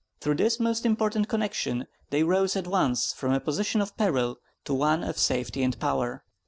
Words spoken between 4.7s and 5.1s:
one